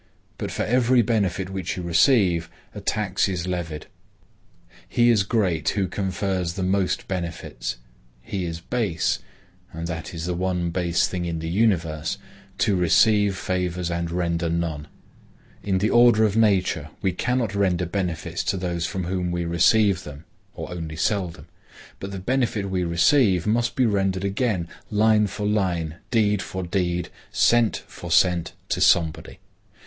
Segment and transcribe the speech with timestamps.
[0.39, 3.85] But for every benefit which you receive, a tax is levied.
[4.89, 7.75] He is great who confers the most benefits.
[8.23, 14.09] He is base,—and that is the one base thing in the universe,—to receive favors and
[14.09, 14.87] render none.
[15.61, 20.03] In the order of nature we cannot render benefits to those from whom we receive
[20.03, 20.23] them,
[20.55, 21.45] or only seldom.
[21.99, 27.09] But the benefit we receive must be rendered again, line for line, deed for deed,
[27.31, 29.37] cent for cent, to somebody.